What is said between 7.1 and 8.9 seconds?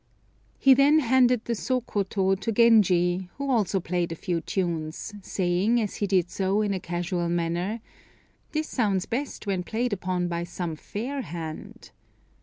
manner, "This